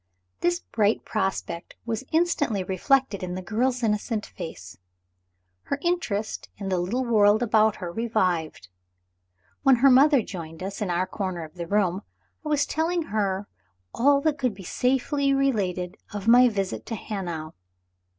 This 0.39 0.61
bright 0.61 1.05
prospect 1.05 1.75
was 1.85 2.03
instantly 2.11 2.63
reflected 2.63 3.21
in 3.21 3.35
the 3.35 3.41
girl's 3.43 3.83
innocent 3.83 4.25
face. 4.25 4.79
Her 5.65 5.77
interest 5.83 6.49
in 6.57 6.69
the 6.69 6.79
little 6.79 7.05
world 7.05 7.43
about 7.43 7.75
her 7.75 7.91
revived. 7.91 8.69
When 9.61 9.75
her 9.75 9.91
mother 9.91 10.23
joined 10.23 10.63
us, 10.63 10.81
in 10.81 10.89
our 10.89 11.05
corner 11.05 11.43
of 11.43 11.53
the 11.53 11.67
room, 11.67 12.01
I 12.43 12.49
was 12.49 12.65
telling 12.65 13.03
her 13.13 13.45
all 13.93 14.21
that 14.21 14.39
could 14.39 14.55
be 14.55 14.63
safely 14.63 15.35
related 15.35 15.97
of 16.11 16.27
my 16.27 16.49
visit 16.49 16.87
to 16.87 16.95
Hanau. 16.95 17.51